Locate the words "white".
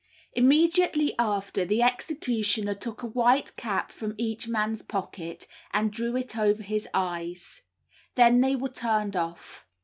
3.05-3.55